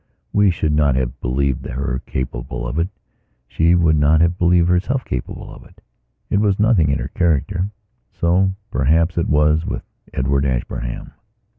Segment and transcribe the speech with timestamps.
[0.33, 2.89] We should not have believed her capable of it;
[3.47, 5.79] she would not have believed herself capable of it.
[6.31, 7.69] It was nothing in her character.
[8.11, 11.11] So, perhaps, it was with Edward Ashburnham.